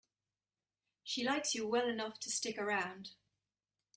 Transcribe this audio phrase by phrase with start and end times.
[1.03, 3.11] She likes you well enough to stick around.